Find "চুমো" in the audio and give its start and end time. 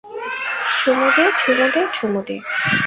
0.77-1.07, 1.41-1.67, 1.95-2.21